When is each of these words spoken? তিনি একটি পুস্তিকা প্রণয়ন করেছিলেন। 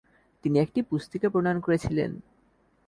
তিনি 0.43 0.57
একটি 0.59 0.79
পুস্তিকা 0.81 1.27
প্রণয়ন 1.29 1.59
করেছিলেন। 1.59 2.11